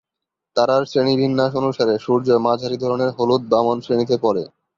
[0.55, 4.43] তারার শ্রেণীবিন্যাস অনুসারে সূর্য মাঝারি ধরনের হলুদ বামন শ্রেণীতে পড়ে।